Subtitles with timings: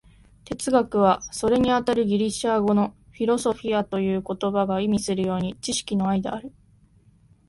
[0.45, 6.51] 哲学は、それにあたるギリシア語の「フィロソフィア」という言葉が意味するように、知識の愛である。